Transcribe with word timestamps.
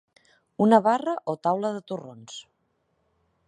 Una 0.65 0.79
barra 0.87 1.13
o 1.33 1.35
taula 1.49 1.71
de 1.77 1.85
torrons. 1.93 2.41